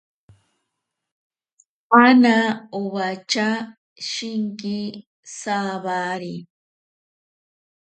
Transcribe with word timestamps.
Ana 2.03 2.35
owacha 2.79 3.47
shinki 4.09 4.77
sawari. 5.39 6.35